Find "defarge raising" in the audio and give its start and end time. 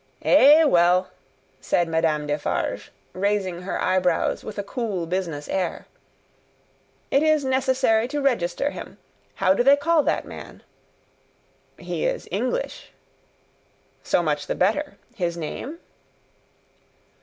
2.25-3.61